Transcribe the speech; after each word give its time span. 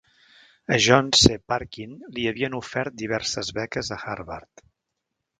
A 0.75 0.77
John 0.85 1.09
C. 1.17 1.33
Parkin 1.51 1.91
li 2.15 2.25
havien 2.31 2.55
ofert 2.59 2.95
diverses 3.01 3.51
beques 3.59 3.91
a 3.97 3.99
Harvard. 4.05 4.65